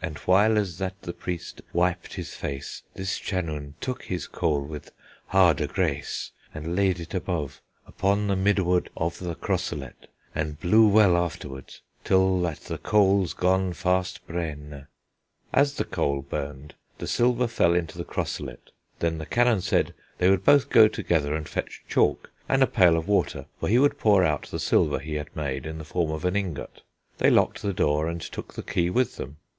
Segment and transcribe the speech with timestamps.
[0.00, 4.90] And whylès that the preest wipèd his face, This chanoun took his cole with
[5.30, 11.18] hardè grace, And leyde it above, upon the middèward Of the crosselet, and blew wel
[11.18, 11.74] afterward.
[12.02, 14.86] Til that the colès gonnè fastè brenne.
[15.52, 18.70] As the coal burned the silver fell into the "crosselet."
[19.00, 22.96] Then the canon said they would both go together and fetch chalk, and a pail
[22.96, 26.10] of water, for he would pour out the silver he had made in the form
[26.10, 26.80] of an ingot.
[27.18, 29.36] They locked the door, and took the key with them.